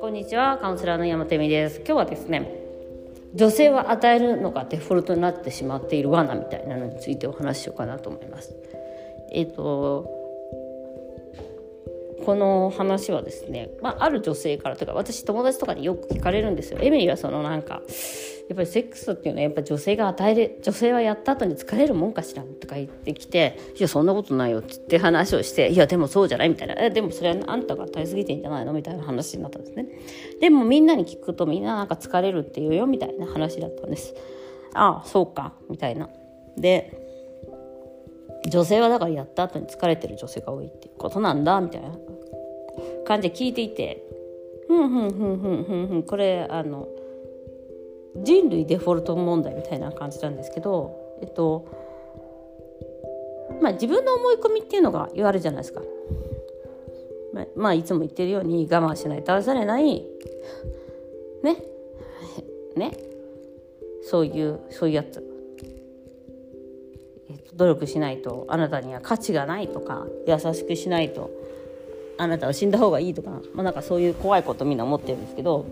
[0.00, 1.78] こんにちはカウンセラーの山手美です。
[1.78, 2.62] 今日はですね
[3.34, 8.54] 女性は与えるのがデフォルトになってしまっている罠みたいなのについてお話ししようかなと思います。
[9.32, 10.21] えっ、ー、と
[12.24, 16.78] この話はですね、まあ、ある女性からとか私友達とかによく聞かれるんですよ。
[16.80, 17.82] エミリーはそのなんか
[18.48, 29.86] やっぱりセックスっていうのはやっぱ女性が与える女性はやった後に疲れるもんかしらとか言ってきて「いやそんなことないよ」って言って話をして「いやでもそうじゃない」みたいな「えでもそれはあんたが与えすぎてんじゃないの?」みたいな話になったんですね。
[30.40, 34.14] でもみんなに聞くとみんななんか疲れるっていうよみたいな話だったんです。
[34.74, 36.08] ああそうかみたいな。
[36.56, 36.98] で
[38.48, 41.96] 女性はだからやった後に疲れてる女性が多いっていうことなんだみたいな
[43.04, 44.04] 感じで聞いていて。
[44.68, 46.02] ふんふんふんふんふんふん。
[46.04, 46.88] これあの
[48.16, 51.66] 人類デフォルト問題みたいな感じなんですけどえっと
[53.60, 55.82] まあ自分の思い込みっていうのが言われるじゃないですか。
[57.32, 60.04] まあ、まあ、いつも言ってるように我慢しないと愛されない。
[61.42, 61.56] ね。
[62.76, 62.92] ね。
[64.02, 65.24] そういうそういうやつ、
[67.30, 71.30] えっと、努力しないとあなたには価値がないとか優しくしないと。
[72.22, 75.66] あなたは死んだ方がいいとか、まあ、なんかそういう怖いことみんな思ってるんですけど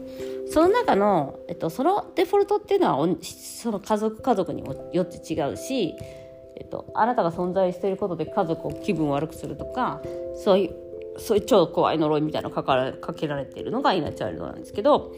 [0.50, 5.94] その中の、えっと、そのデフォルトっていうのはその家族家族にもよって違うし、
[6.56, 10.02] えっと、あなたが存在していることで家族を気分悪くするとか
[10.34, 10.74] そういう
[11.18, 15.12] そういう超怖い呪いみたいなのかからかけられているのがイナチュラルドなんですけど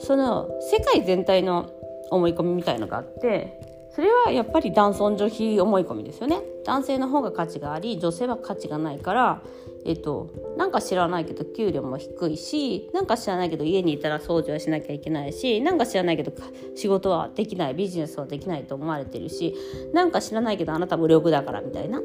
[0.00, 1.70] その世界全体の
[2.10, 3.67] 思い込みみたいのがあって
[3.98, 6.40] それはやっぱり男尊女卑思い込みですよね。
[6.64, 9.42] 男性の方が価値があり女性は価値がないから
[9.84, 16.32] えっと、なんか知らないけど給料も低いしなんか知らないけど家にいたら掃除はしなきゃいけないしなんか知らないけど
[16.76, 19.56] 仕事はできないビジネスはできないと思われてるし
[19.92, 21.98] なんか知らないけどあなた無力だからみたいな。
[21.98, 22.02] っ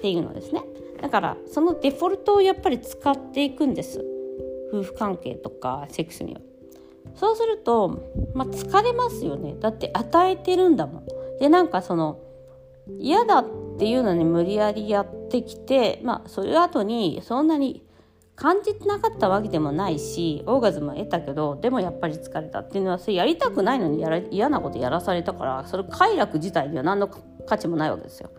[0.00, 0.62] ていうのですね。
[1.02, 4.02] だからそのデフォルトをやっぱり使っていくんです。
[4.72, 6.40] 夫婦関係とかセックスには。
[7.16, 11.06] そうすると、まあ、疲れますよねだって与えてるんだもん。
[11.40, 12.20] でなんかその
[12.98, 13.44] 嫌だっ
[13.78, 17.82] ていうのに無理やりやってきてまあそれ後にそんなに
[18.36, 28.30] 感じてなかったわけでもないしオーガズム得たけどでもやっぱり疲れたっていうのはそれやりたくないのにやら嫌なことやらされたからそれ快楽自体には何の価値もないわけですよ。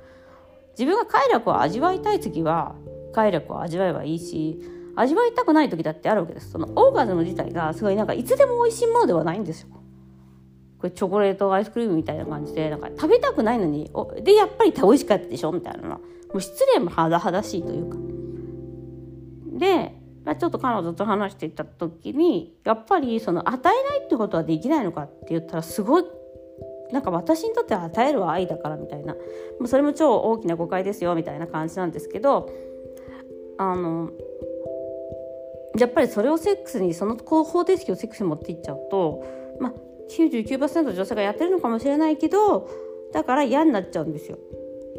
[0.78, 2.76] 自分が快楽を味わいたい時は
[3.12, 4.62] 快楽を味わえばいいし
[4.98, 6.52] 味わいたくない時だってあるわけです。
[6.52, 9.70] そのオーガズム自体がすごいなんかいつでも美味しいものではないんですよ。
[10.80, 15.90] これチョコレートアイスクリームみたいな感じでなんか食べたくないのにおでやっぱり美味しかったでしょみたいなの。
[15.90, 16.02] も
[16.34, 17.98] う失礼も甚だしいというか。
[19.60, 19.94] で、
[20.26, 26.04] まあ、ちょっと彼女と話していた時にやっぱりその与えないってことはできないのかって言ったらすごい
[26.92, 29.14] なんか私にとっては与えるは愛だからみたいな。
[29.14, 29.20] も
[29.62, 32.50] うそれも超大きな誤解ですよみたいな感じなんですけど
[33.58, 34.12] あの
[35.78, 39.24] やっぱりそれをセックスにその方程式をセックスに持っていっちゃうと、
[39.60, 39.74] まあ、
[40.10, 42.70] 99%女性がやってるのかもしれないけど
[43.14, 44.38] だから嫌になっちゃうんですよ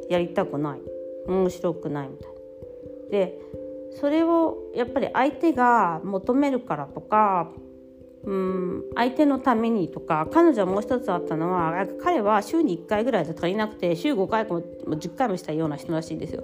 [0.08, 0.80] やりたくない
[1.26, 2.38] 面白くないみたいな。
[3.10, 3.38] で
[4.00, 7.50] それをやっぱり相手が求めるからとか
[8.24, 16.42] うん相手のためにとか彼女はもう一つあったのは彼は週に1回ぐらいで足りなくて週5回も10回もしたような人らしいんですよ。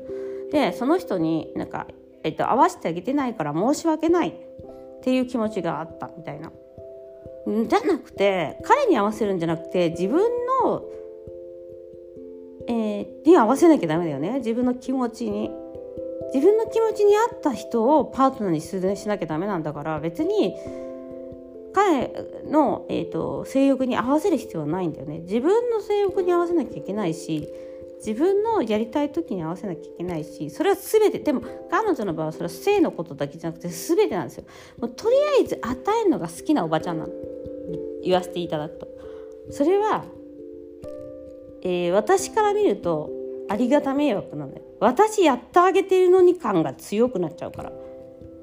[0.50, 1.88] でその人になんか、
[2.24, 4.32] えっと、合わせてあげてないから申し訳ないっ
[5.02, 6.50] ていう気持ちがあったみたいな。
[7.46, 10.18] じゃなくて彼に合わせるんじゃなくて自分
[10.62, 10.82] の、
[12.66, 15.50] えー、に合わせなきゃダメだよね自分の気持ちに。
[16.32, 20.54] 自分の気持ちに合った人をパートナーにするしなきゃダメなんだから別に
[21.72, 22.10] 彼
[22.48, 27.52] の、えーと、性欲に合わせる必要はないんだよね自分の性欲に合わせなきゃいけないし
[28.04, 34.44] 自分のやりたい時に合わせなきゃいけないしそれは全てでも彼女の場合はそれは性のことだけじゃなくて全てなんですよ。
[34.78, 37.12] もうとりあえず与えるのが好きなおばちゃんなの。
[38.02, 38.88] 言わせていただくと。
[39.50, 40.04] それは、
[41.62, 43.10] えー、私から見ると
[43.48, 44.62] ありがた迷惑なんだよ。
[44.80, 47.72] 私やってあげてるのに感が強くなっちゃうから。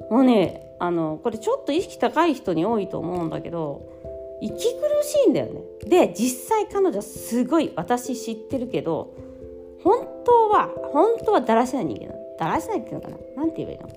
[0.09, 3.87] もうねあのこれちょっと意識高い人に多いと思うんだけど
[4.41, 5.61] 息苦しいんだよね。
[5.85, 9.13] で実際彼女すごい私知ってるけど
[9.83, 12.21] 本当は本当はだらしない人間なの。
[12.37, 13.17] だらしないっていうのかな？
[13.35, 13.89] なんて言えばいいの？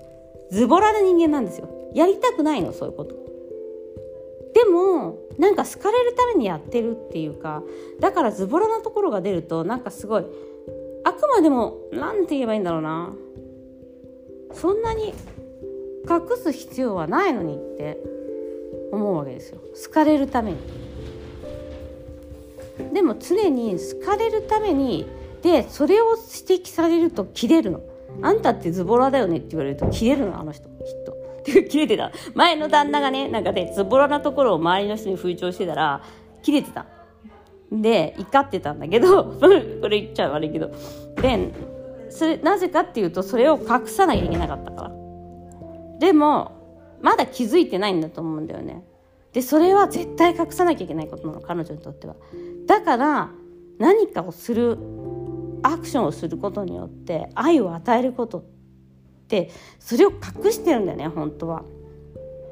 [0.51, 1.69] ズボラな人間なんですよ。
[1.93, 3.15] やりたくないのそういうこと。
[4.53, 7.61] でもなんか好かれるためにやってるっていうか
[7.99, 10.25] だからズボラなところが出るとなんかすごい
[11.03, 13.13] あくまでも何て言えばいいんだろうな。
[14.53, 15.13] そんなに
[16.09, 17.99] 隠す必要はないのにって
[18.93, 19.59] 思うわけですよ。
[19.85, 20.57] 好かれるために。
[22.93, 25.05] でも常に好かれるために
[25.45, 27.81] でそれを指摘されると切れるの。
[28.23, 29.37] あんたってズボラだよね？
[29.37, 30.67] って言われると切れるのあの人。
[30.67, 31.15] きっと。
[31.69, 32.11] 切れてた。
[32.33, 36.01] 前の旦那がねなんかねズボラなところを周りの人に風潮してたら
[36.41, 36.87] 切れてた。
[37.71, 40.71] で怒ってたんだけど これ言っちゃ悪いけど。
[41.21, 41.51] で
[42.09, 44.91] それなぜかっていうとそれを隠さなきゃいけなかったから。
[45.99, 46.53] でも
[47.01, 48.83] まだ気づいてないんだと思うんだよね。
[49.31, 52.15] でそれは絶対隠さなきゃいけないことなの彼女にとっては。
[52.65, 53.29] だから
[53.77, 54.77] 何かをする
[55.65, 58.43] アクションをすることによって愛を与えることっ
[59.27, 61.63] てそれを隠してるんだよね本当は。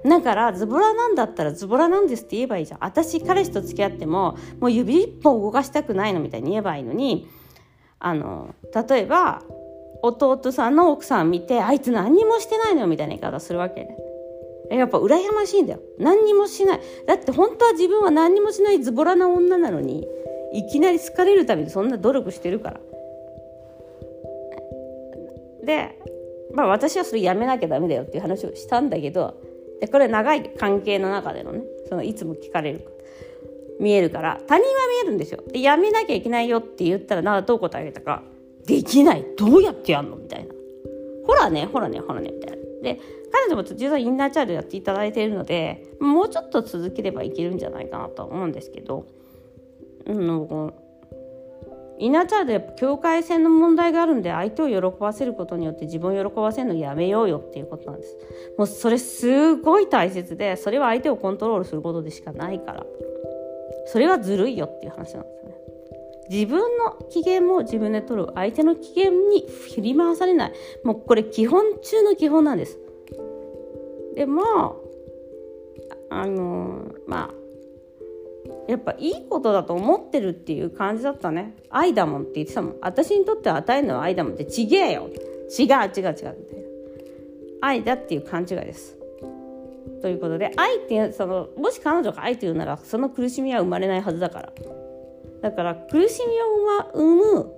[0.03, 2.79] だからズボラなんだったらズボラなんですって言えばいいじゃん。
[2.81, 7.27] 私彼氏と付き合ってももう指一本動かしたくないのみたいに言えばいいのに
[7.99, 8.55] あの
[8.89, 9.43] 例えば
[10.01, 13.87] 弟さんの奥さん見てあいつ何にもしてないのみたいな言い方するわけ。
[14.71, 15.79] やっぱ羨ましいんだよ。
[15.99, 16.81] 何にもしない。
[17.05, 20.07] だって本当は自分は何にもしないズボラな女なのに
[20.53, 22.79] いきなり好かれるためにそんな努力してるから。
[25.63, 25.99] で
[26.53, 29.41] まあ私はそれやめなきゃダメだよっていう話をしたんだけど
[29.81, 32.87] でこれ長い関係の中でのねそのいつも聞かれる
[33.79, 34.71] 見えるから他人は
[35.03, 35.43] 見えるんですよ。
[35.51, 38.23] でやめなきゃいけないよって言ったらなどう答えられたか
[38.65, 39.25] できない。
[39.37, 40.15] どうやってやんの？
[40.15, 40.53] みたいな。
[41.25, 42.63] ほらねほらねほらねみたいな。
[42.83, 42.99] で
[43.31, 49.07] 彼女も実はインナーチャイルドやっていただいているのでもうちょっと続ければいけるんじゃないかなと思うんですけど、
[50.05, 50.73] うん、
[51.99, 58.17] インナーチャイルドやっぱ境界線の問題があるんで相手を喜ばせることによって自分を喜ばせるのやめようよっていうことなんです。
[58.57, 62.85] もうそれすごい大切でそれは相手をコントロールすることでしかないから。
[63.85, 65.55] それはずるいよっていう話なんですよね。
[66.29, 70.53] 自分の機嫌も自分で取る相手の機嫌に振り回されない。
[70.83, 72.79] もうこれ基本中の基本なんです。
[74.15, 74.43] でも
[76.09, 77.42] あのまあ
[78.67, 81.55] やっぱいいことだと思ってるっていう感じだったね。
[81.69, 82.75] 愛だもんって言ってたもん。
[82.81, 85.09] 私にとっては与えるのは愛だもんってちげえよ。
[85.57, 85.91] 違う違う違う。
[85.91, 86.35] みたいな
[87.61, 88.97] 愛だっていう勘違いです。
[90.01, 94.53] ということで愛っていうそのもし彼女が愛というならその苦しみは生まれないはずだから。
[95.41, 97.53] だから苦しみを生む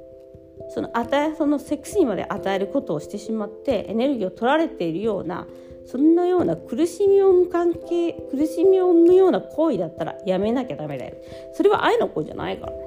[0.70, 5.48] その与えそのセックスにまで与えることをしてしまってエネルギーを取られているような
[5.86, 11.16] そんなような苦しみを生む関係苦しみを生むような行為だったらやめなきゃダメだよ。
[11.54, 12.78] それは愛の行為じゃないからね。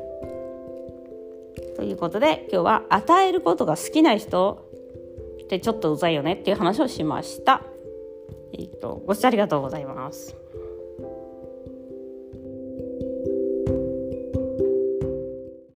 [1.76, 4.68] ということで今日は与えることが好きな人
[5.44, 7.62] ってちょっとうざいよねっていう話をしました。
[8.52, 10.47] えっ、ー、とご視聴ありがとうございます。